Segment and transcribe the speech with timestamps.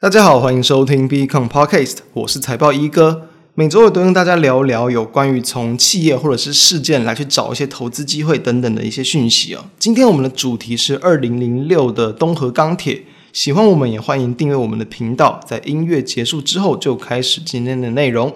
[0.00, 3.30] 大家好，欢迎收听 BECON Podcast，我是财报一哥。
[3.56, 9.64] 每周我都跟大家聊聊有关于从企业或者是事件来去找一些投资机会等等的一些讯息哦。
[9.76, 13.02] 今天我们的主题是二零零六的东河钢铁。
[13.32, 15.40] 喜欢我们也欢迎订阅我们的频道。
[15.44, 18.32] 在音乐结束之后，就开始今天的内容。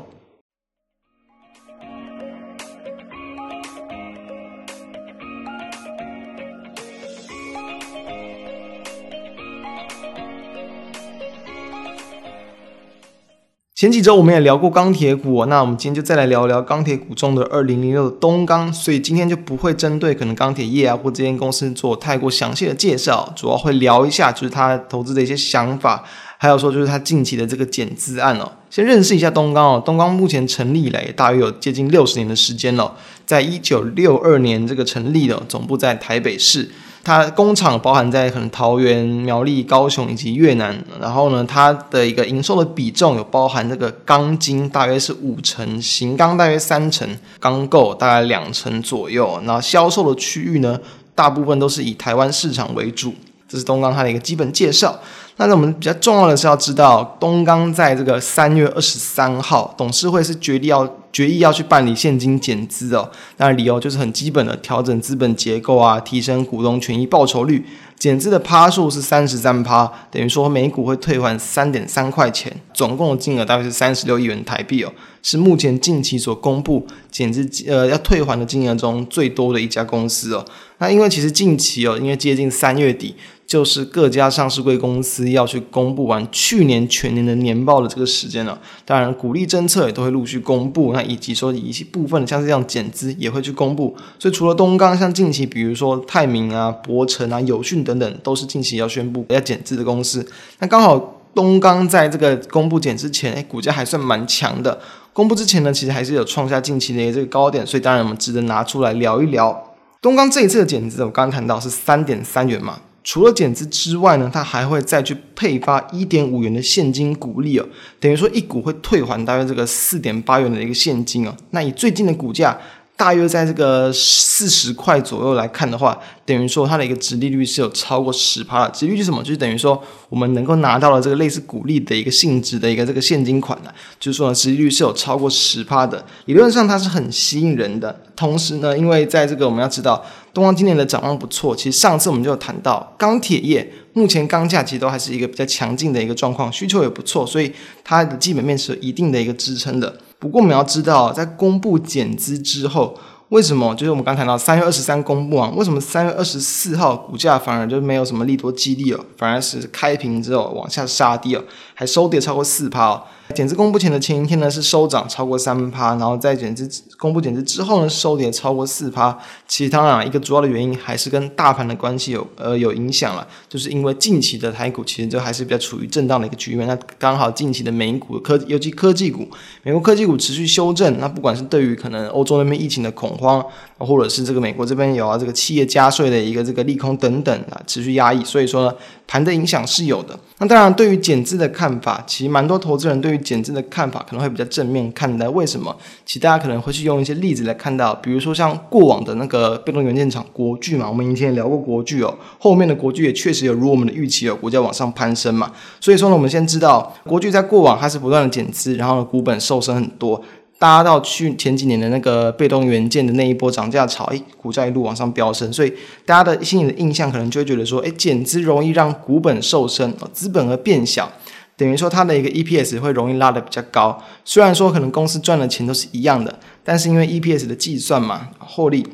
[13.83, 18.73] 前几周我们也聊过钢铁股，那我们今天就再来聊聊钢铁股中的二零零六的东钢。
[18.73, 26.05] 所以今天就不会针对可能钢铁业啊或这间公司做太过详细的介绍，主要会聊一下就是他投资的一些想法，
[26.39, 28.53] 还有说就是他近期的这个减资案哦。
[28.71, 32.95] 先认识一下东钢哦，东钢目前成立以来大约有接近六十年的时间了，
[33.27, 36.71] 在一九六二年这个成立的，总部在台北市。
[37.05, 47.09] 它工厂包含在可能桃园、苗栗、高雄以及越南，然后呢，它的一个营收的比重有包含这个钢筋大约是五成，型钢大约三成，
[47.41, 49.41] 钢构大概两成左右。
[49.45, 50.79] 然后销售的区域呢，
[51.15, 53.13] 大部分都是以台湾市场为主。
[53.49, 54.99] 这是东钢它的一个基本介绍。
[55.37, 63.11] 那我们比较重要的是要知道，东钢在这个三月二十三号，董事会是决定要决议要去办理现金减资哦。
[63.39, 67.67] 那理由就是很基本的，调整资本结构啊，提升股东权益报酬率。
[67.99, 80.45] 减资的趴数是三十三趴，等于说每股会退还三点三块钱，总共的金额大概是三十六亿元台币哦，是目前近期所公布减资呃要退还的金额中最多的一家公司哦。
[80.79, 83.15] 那因为其实近期哦，因为接近三月底。
[83.53, 100.27] 就是各家上市贵公司要去公布完去年全年的年报的这个时间了，当然鼓励政策也都会陆续公布，那以及说一些部分像是这样减资也会去公布，所以除了东钢，像近期比如说泰明啊、博成啊、友讯等等，都是近期要宣布要减资的公司。
[100.61, 104.81] 那刚好东钢在这个公布减之前，哎，股价还算蛮强的。
[105.13, 109.75] 公布之前呢，其实还是有创下近期的一个这个高点，所以当然我们值得拿出来聊一聊。
[110.01, 112.79] 东钢这一次的减资，我刚刚谈到是三点三元嘛。
[113.05, 117.67] 除了减资之外呢，它还会再去配发一点五元的现金股利哦，
[117.99, 121.37] 等于说一股会退还大约这个四点八元的一个现金哦。
[121.51, 122.59] 那以最近的股价。
[123.03, 128.71] 大约在这个四十块左右来看的话，等于说它的一个殖利率是有超过十趴的。
[128.71, 129.21] 殖利率是什么？
[129.25, 136.07] 就是等于说我们能够拿到了这个类似股利的一个性质的一个这个现金款呢，就是说呢，殖利率是有超过十趴的。
[136.27, 138.01] 理论上它是很吸引人的。
[138.15, 140.01] 同时呢，因为在这个我们要知道，
[140.33, 141.57] 东方今年的展望不错。
[141.57, 147.53] 其实上次我们就有谈到，钢铁业目前钢价其实都还是一个比较强劲的一个状况，需求也不错，所以
[147.83, 149.93] 它的基本面是有一定的一个支撑的。
[150.23, 152.97] 不过我们要知道，在公布减资之后，
[153.31, 155.53] 为什么就是我们刚谈到三月二十三公布啊？
[155.57, 161.45] 为什么三月二十四号股价反而就没有什么利多激励了，反而是开平之后往下杀跌了，
[161.75, 163.03] 还收跌超过四趴。
[163.33, 169.19] 减资公布前的前一天呢，是收涨超过三趴，然后在减资公布减资之后呢，收跌超过四趴。
[169.49, 176.69] 其实当然一个主要的原因还是跟大盘的关系有呃有影响了，就是因为近期的台股其实就还是比较处于震荡的一个局面。
[176.69, 179.27] 那刚好近期的美股科尤其科技股，
[179.63, 183.45] 美国科技股持续修正，那不管是对于可能欧洲那边疫情的恐慌，
[183.79, 188.75] 或者是这个美国这边有啊这个企业加税的一个这个利空等等啊持续压抑，所以说呢
[189.07, 190.19] 盘的影响是有的。
[190.39, 195.75] 那当然对于减资的看法，其实蛮多投资人对于减资的看法可能会比较正面看待，为什么？
[196.05, 205.51] 其实大家可能会去用一些例子来看到，比如说像过往的那个被动元件厂国巨嘛，我们以前也聊过国巨哦，后面的国巨也确实有如我们的预期哦，股价往上攀升嘛。
[205.81, 210.23] 所以说呢，我们先知道国巨在过往它是不断的减资，然后呢股本瘦身很多。
[210.59, 215.73] 搭到去前几年的那个被动元件的那一波涨价潮，哎，股价一路往上飙升，所以
[216.07, 221.11] 大家的心里的印象可能就会觉得说，哎，减资容易让股本瘦身，资本额变小，
[221.57, 224.03] 等于说它的一个 EPS 会容易拉得比较高。
[224.25, 228.87] 虽然说可能公司赚的钱都是一样的，但是因为 EPS 的计算嘛，获利。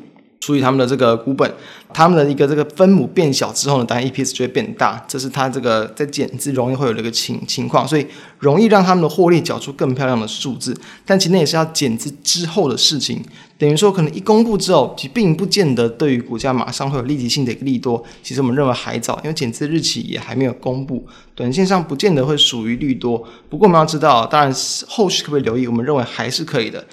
[0.49, 1.53] 除以他们的这个股本，
[1.93, 8.07] 他们的一个这个分母变小之后呢，当然 EPS 就会变大，这是它这个在减资容易会有这个情情况，所以
[8.39, 10.75] 容易让他们的获利缴出更漂亮的数字。
[11.05, 13.23] 但其实那也是要减资之后的事情，
[13.59, 18.03] 等于说可能一公布之后，其实并不见得对于股价马上会有立即性的一个利多。
[18.23, 23.23] 其实我们认为还早，因为减资日期也还没有公布，短线上不见得会属于利多。
[23.49, 24.51] 不过我们要知道，当然
[24.87, 26.83] 后续可不可以留意，我们认为还是可以的。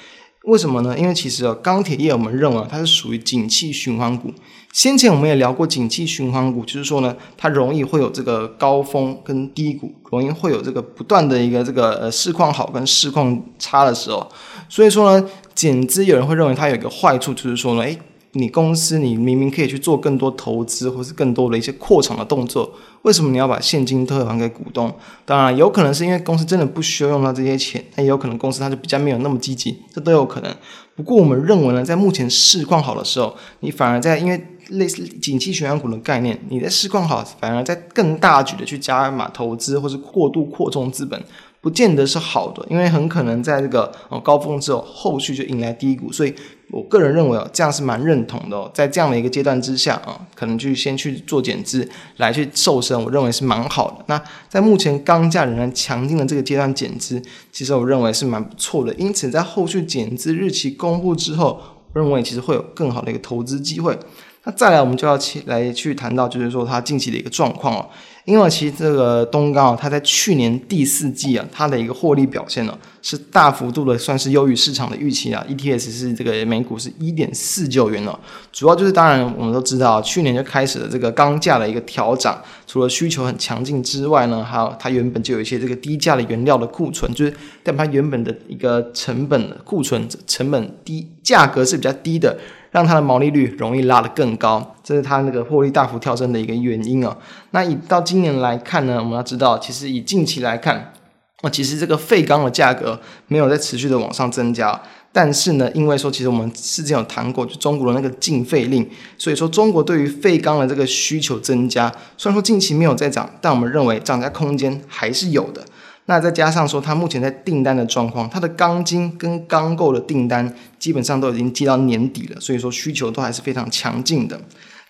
[0.47, 0.97] 为什么呢？
[0.97, 4.33] 因为其实啊，钢铁业我们认为它是属于景气循环股。
[4.73, 14.25] 先前我们也聊过景气循环股，就是说呢，它容易会有这个高峰跟低谷，容易会有这个不断的一个这个呃市况好跟市况差的时候。
[14.69, 17.99] 所以说呢，减资有人会认为它有一个坏处，就是说呢，诶
[18.37, 22.71] 你公司你明明可以去做更多投资，或是更多的一些扩厂的动作，
[23.03, 24.93] 为什么你要把现金退还给股东？
[25.25, 30.55] 当然，有可能是因为公司真的不需要用到这些钱，那也有可能公司它就比较没有那么积极，这都有可能。
[30.95, 41.23] 不过我们认为呢，在目前市况好的时候，你反而在因为类似景气循环股的概念，你在市况好，反而在更大举的去加码投资，或是过度扩充资本。
[41.61, 46.33] 不见得是好的，因为很可能在这个哦高峰之后，后续就迎来低谷，所以
[46.71, 48.71] 我个人认为哦，这样是蛮认同的哦。
[48.73, 51.89] 在这样的一个阶段之下啊，可能就先去做减资
[52.19, 54.05] 来去瘦身，我认为是蛮好的。
[54.07, 57.21] 那在目前钢价仍然强劲的这个阶段减资，
[57.51, 58.95] 其实我认为是蛮不错的。
[58.95, 61.61] 因此，在后续减资日期公布之后，
[61.93, 63.99] 我认为其实会有更好的一个投资机会。
[64.47, 67.85] 那再来，我们就要去来去谈到，就是说它近期的一个状况哦。
[68.25, 75.45] 因为其实这个东钢啊，它在去年第四季啊，它的一个获利表现呢、是大幅度的算是优于市场的预期啊。
[75.49, 78.17] ETS 是这个每股是一点四九元哦。
[78.53, 87.35] 主要就是当然我们都知道，去年就开始了这个钢价的一个调涨，除了需求很强劲之外呢，还有它原本就有一些这个低价的原料的库存，就是
[87.65, 92.39] 但它原本的一个成本库存成本低，价格是比较低的。
[92.77, 97.17] 让它的毛利率容易拉得更高，这是它那个获利大幅跳升的一个原因哦。
[97.53, 100.93] 那以到今年来看呢，我们要知道，其实以近期来看，
[101.41, 104.79] 哦，其实这个废钢的价格没有在持续的往上增加，
[105.11, 108.87] 但是呢，因为说其实我们之前有谈过，就中国的那个禁废令，
[109.17, 115.65] 所以说中国对于废钢的这个需求增加，虽然说近期没有在涨，但我们认为涨价空间还是有的。
[116.09, 124.41] 那再加上说，它目前在订单的状况，它的钢筋跟钢构的订单基本上都已经接到年底了，所以说需求都还是非常强劲的。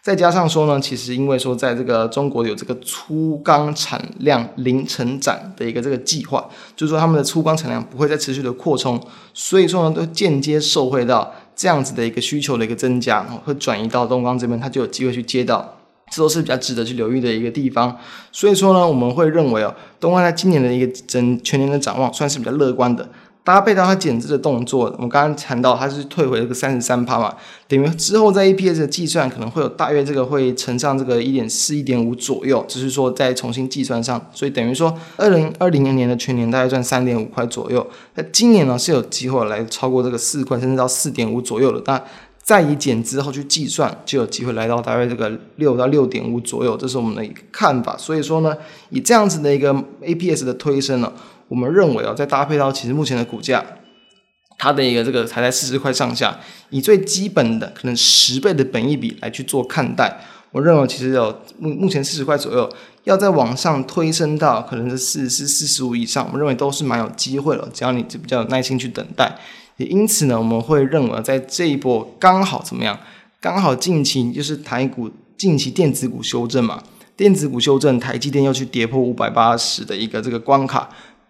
[0.02, 9.00] 再加上说呢，其实因为说在这个中国有这个粗钢产量零成长的一个这个计划，就是说他们的粗钢产量不会再持续的扩充，
[9.34, 15.76] 所以说呢，都间接受惠到这样子的一个需求的一个增加，会转移到东钢这边，它就有机会去接到。
[16.12, 17.96] 这都是比较值得去留意的一个地方，
[18.30, 23.08] 所以说呢，我们会认为哦，东钢在今年的一个整全年的展望算是比较乐观的。
[23.42, 27.32] 搭配到它减资的动作，我们刚刚谈到它是退回这个三十三趴嘛，
[27.68, 37.86] 等于之后在 EPS 的计算可能会有大约这个会乘上这个一点四、一点五左右，只是说再重新计算上，所以等于说二零二零年的全年大概赚三点五块左右。
[38.14, 42.02] 那今年呢是有机会来超过这个四块，甚至到四点五左右的，但。
[42.46, 47.96] 再以减之后去计算，就有机会来到大约这个六到六点五左右，这是我们的一个看法。
[47.98, 48.56] 所以说呢，
[48.90, 51.12] 以这样子的一个 APS 的推升呢，
[51.48, 53.66] 我们认为啊，再搭配到其实目前的股价，
[54.58, 56.38] 它的一个这个才在四十块上下，
[56.70, 60.20] 以最基本的可能十倍的本益比来去做看待，
[60.52, 62.72] 我认为其实有目目前四十块左右，
[63.02, 69.36] 要再往上推升到可能是四十四十五以上，我们认为都是蛮有机会了，只要你比较有耐心去等待。
[69.76, 72.98] 也因此呢，我们会认为在这一波刚好怎么样？
[73.40, 76.82] 刚好近期就是台股近期电子股修正嘛，
[77.16, 80.88] 电子股修正，台积电又去跌破五百八十的一个这个关卡，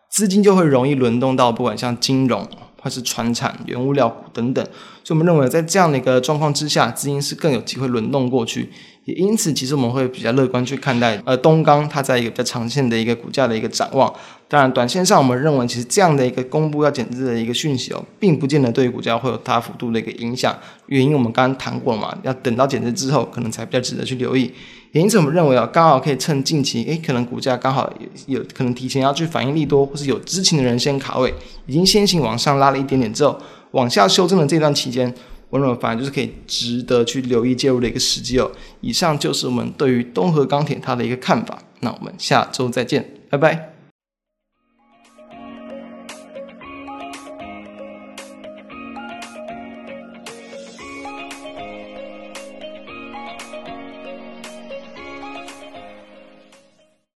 [0.08, 2.48] 资金就会容易轮动到不管像金融
[2.81, 4.64] 或是传产、原物料股等等。
[5.06, 8.69] 所以我们认为在这样的一个状况之下，资金是更有机会轮动过去。
[9.05, 14.12] 也因此，其实我们会比较乐观去看待呃东钢它在一个比较长线的一个股价的一个展望。
[14.49, 20.53] 当然，短线上我们认为，其实这样的一个公布要减资的一个讯息哦，并不见得对股价会有大幅度的一个影响。
[20.87, 24.53] 原因我们刚刚谈过了嘛，要等到减资之后，可能才比较值得去留意。
[24.91, 27.88] 也因此，我们认为啊，刚好可以趁近期，诶，可能股价刚好
[28.26, 31.32] 有可能提前要去反应利多，或是有知情的人先卡位，
[31.67, 33.39] 已经先行往上拉了一点点之后，
[33.76, 35.14] 往下修正的这段期间，
[35.50, 38.50] 我认为反而就是可以值得去留意介入的一个时机哦。
[38.80, 41.58] 以上就是我们对于东河钢铁它的一个看法。
[41.80, 43.75] 那我们下周再见，拜拜。